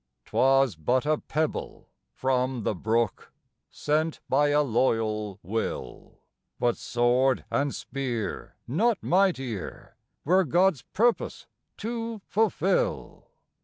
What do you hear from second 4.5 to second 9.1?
loyal will; But sword and spear not